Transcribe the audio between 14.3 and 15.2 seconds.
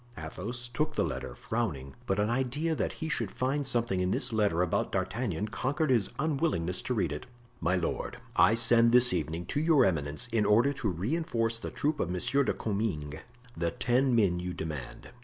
you demand.